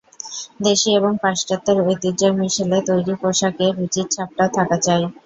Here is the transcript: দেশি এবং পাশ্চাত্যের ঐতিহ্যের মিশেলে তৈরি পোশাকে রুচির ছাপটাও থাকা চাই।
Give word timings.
দেশি 0.59 0.89
এবং 0.99 1.11
পাশ্চাত্যের 1.23 1.77
ঐতিহ্যের 1.85 2.33
মিশেলে 2.39 2.77
তৈরি 2.89 3.13
পোশাকে 3.21 3.65
রুচির 3.77 4.07
ছাপটাও 4.13 4.49
থাকা 4.57 4.77
চাই। 4.85 5.01